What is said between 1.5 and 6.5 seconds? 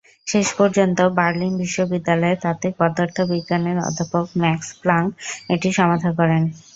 বিশ্ববিদ্যালয়ের তাত্ত্বিক পদার্থবিজ্ঞানের অধ্যাপক মাক্স প্লাংক এটি সমাধা করেন।